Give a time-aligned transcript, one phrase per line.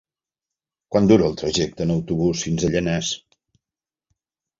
[0.95, 3.13] Quant dura el trajecte en autobús fins a Llanars?